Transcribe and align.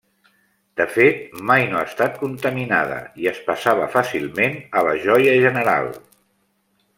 De 0.79 0.85
fet, 0.93 1.19
mai 1.51 1.65
no 1.73 1.77
ha 1.81 1.83
estat 1.89 2.17
contaminada 2.21 2.97
i 3.25 3.29
es 3.33 3.43
passava 3.51 3.91
fàcilment 3.97 4.57
a 4.81 4.87
la 4.89 4.97
joia 5.05 5.37
general. 5.45 5.93